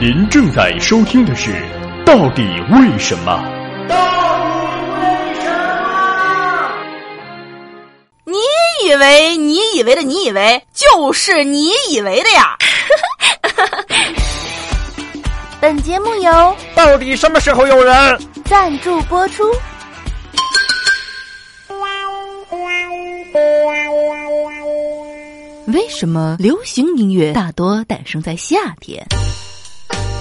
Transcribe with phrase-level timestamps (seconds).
[0.00, 1.50] 您正在收听的是
[2.04, 3.32] 《到底为什么》。
[3.88, 3.96] 到
[4.68, 5.50] 底为什
[5.82, 6.70] 么？
[8.24, 8.36] 你
[8.88, 12.56] 以为你以为的你以为就是你以为的呀？
[15.60, 19.42] 本节目由到底什么时候有人赞助播出？
[25.66, 29.04] 为什么流行音乐大多诞生在夏天？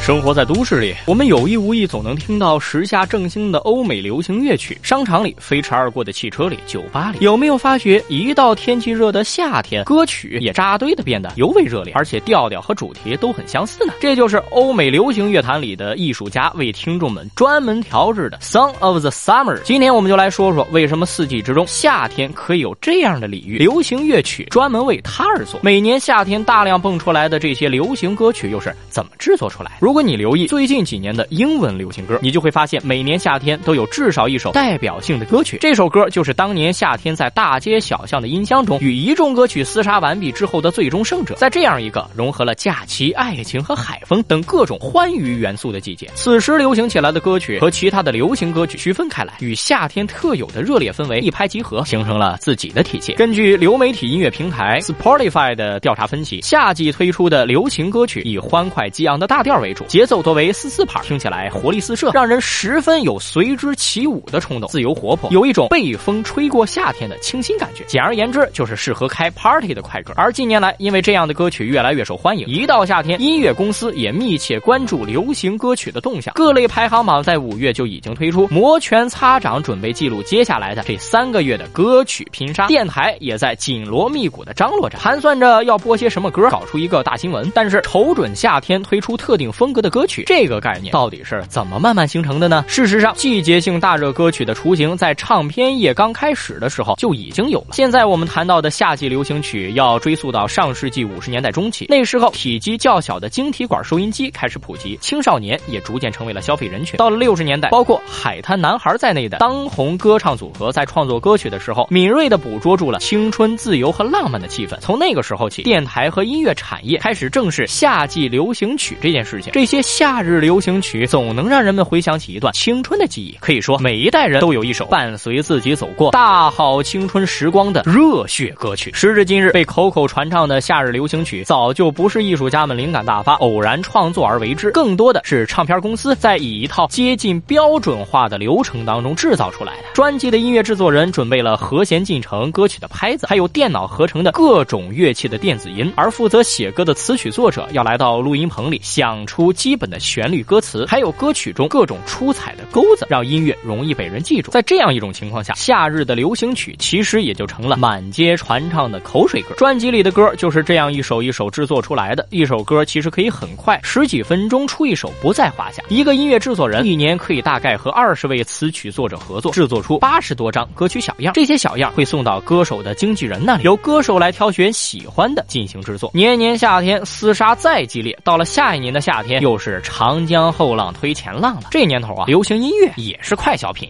[0.07, 4.77] 生活在都市里，我们有意无意总能听到时下正兴的欧美流行乐曲。
[4.81, 13.91] 商场里飞驰而过的汽车里，酒吧里，有没有发觉，一到天气热的夏天，歌曲也扎堆的变得尤为热烈，而且调调和主题都很相似呢？
[13.99, 19.57] 这就是欧美流行乐坛里的艺术家为听众们专门调制的《Song of the Summer》。
[19.63, 25.59] 今天我们就来说说，为什么四季之中夏天可以有这样的礼遇，流行乐曲专门为它而做。
[25.61, 29.73] 每年夏天大量蹦出来的这些流行歌曲又是怎么制作出来？
[29.81, 35.57] 如果如果你留意最近几年的英文流行歌，你就会发现每年夏天都有至少一首代表性的歌曲。
[35.59, 41.33] 这首歌就是当年夏天在大街小巷的音箱中与一众歌曲厮杀完毕之后的最终胜者。
[41.33, 53.13] 在这样一个融合了假期、爱情和海风等各种欢愉元素的季节，此时流行起来的歌曲和其他的流行歌曲区分开来，与夏天特有的热烈氛围一拍即合，形成了自己的体系。
[53.13, 60.17] 根据流媒体音乐平台 Spotify 的调查分析，夏季推出的流行歌曲以欢快激昂的大调为主，节奏。
[60.27, 67.85] 多为四四拍，听起来活力四射，让人十分有随之起舞的冲动，自由活泼，有一种被风吹过夏天的清新感觉。
[67.85, 70.11] 简而言之，就是适合开 party 的快歌。
[70.17, 76.33] 而近年来，因为这样的歌曲越来越受欢迎，一到夏天，音乐公司也密切关注流行歌曲的动向。
[76.33, 82.67] 各类排行榜在五月就已经推出，摩拳擦掌，准备记录接下来的这三个月的歌曲拼杀。
[82.67, 87.49] 电台也在紧锣密鼓的张罗着，盘算着要播些什么歌，搞出一个大新闻。
[87.55, 90.23] 但是，瞅准夏天推出特定风格的歌曲。
[90.25, 92.63] 这个概念到底是怎么慢慢形成的呢？
[92.67, 97.67] 事实上，季节性大热歌曲的雏形在唱片业刚开始的时候就已经有了。
[97.71, 106.97] 现在我们谈到的夏季流行曲，要追溯到上世纪五十年代中期，那时候体积较小的晶体管收音机开始普及，青少年也逐渐成为了消费人群。
[106.97, 114.77] 到了六十年代，包括海滩男孩在内的当红歌唱组合在创作歌曲的时候，敏锐地捕捉住了青春、自由和浪漫的气氛。
[114.77, 119.51] 从那个时候起，电台和音乐产业开始正视夏季流行曲这件事情。
[119.57, 123.35] 这些夏日流行曲总能让人们回想起一段青春的记忆。
[123.39, 128.91] 可以说，每一代人都有一首伴随自己走过大好青春时光的热血歌曲。
[128.93, 139.85] 时至今日，被口口传唱的夏日流行曲，早就不是艺术家们灵感大发、偶然创作而为之，更多的是唱片公司在以一套接近标准化的流程当中制造出来的。
[139.95, 150.43] 专辑的音乐制作人准备了和弦进程、歌曲的拍子，还有电脑合成的各种乐器的电子音，而负责写歌的词曲作者要来到录音棚里想出基本的旋律。
[150.43, 154.51] 歌词还有歌曲中各种出彩的钩子，让音乐容易被人记住。
[154.51, 159.55] 在这样一种情况下，夏日的流行曲其实也就成了满街传唱的口水歌。
[159.57, 162.25] 专辑里的歌就是这样一首一首制作出来的。
[162.29, 165.83] 一首歌其实可以很快，十几分钟出一首不在话下。
[165.89, 171.33] 一个音乐制作人一年可以大概和二十位词曲作者合作，制作出八十多张歌曲小样。
[171.33, 176.11] 这些小样会送到歌手的经纪人那里，由歌手来挑选喜欢的进行制作。
[176.13, 180.51] 年年夏天厮杀再激烈，到了下一年的夏天又是长江。
[180.51, 181.63] 后浪推前浪了。
[181.71, 183.89] 这年头啊，流行音乐也是快消品。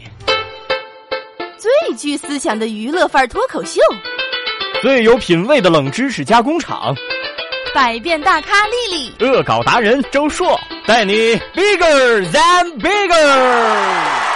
[1.58, 3.82] 最具思想的娱乐范儿脱口秀，
[4.82, 6.96] 最有品味的冷知识加工厂，
[7.74, 14.27] 百变大咖丽丽，恶搞达人周硕，带你 bigger than bigger。